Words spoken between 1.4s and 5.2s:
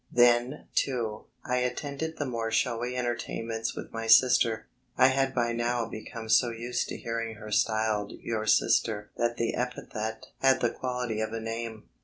I attended the more showy entertainments with my sister. I